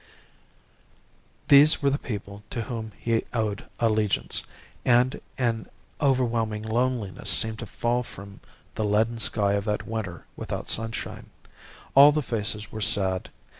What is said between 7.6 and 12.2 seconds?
fall from the leaden sky of that winter without sunshine. All